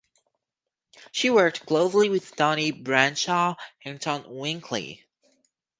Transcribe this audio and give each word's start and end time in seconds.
She 1.11 1.29
worked 1.29 1.67
closely 1.67 2.09
with 2.09 2.35
Tony 2.35 2.71
Bradshaw 2.71 3.53
and 3.85 4.01
Tom 4.01 4.23
Hinckley. 4.23 5.05